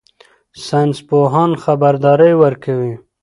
[0.65, 2.93] ساینس پوهان خبرداری ورکوي.